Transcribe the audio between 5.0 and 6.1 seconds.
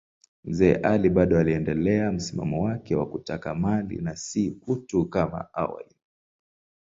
kama awali.